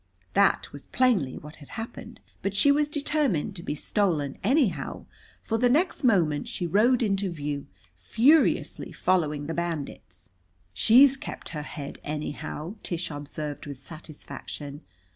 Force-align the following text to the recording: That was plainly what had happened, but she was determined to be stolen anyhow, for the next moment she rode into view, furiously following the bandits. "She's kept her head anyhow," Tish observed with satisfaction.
That 0.33 0.73
was 0.73 0.87
plainly 0.87 1.37
what 1.37 1.57
had 1.57 1.69
happened, 1.69 2.21
but 2.41 2.55
she 2.55 2.71
was 2.71 2.87
determined 2.87 3.55
to 3.55 3.61
be 3.61 3.75
stolen 3.75 4.39
anyhow, 4.43 5.05
for 5.43 5.59
the 5.59 5.69
next 5.69 6.03
moment 6.03 6.47
she 6.47 6.65
rode 6.65 7.03
into 7.03 7.29
view, 7.29 7.67
furiously 7.95 8.91
following 8.91 9.45
the 9.45 9.53
bandits. 9.53 10.31
"She's 10.73 11.15
kept 11.15 11.49
her 11.49 11.61
head 11.61 11.99
anyhow," 12.03 12.77
Tish 12.81 13.11
observed 13.11 13.67
with 13.67 13.77
satisfaction. 13.77 14.81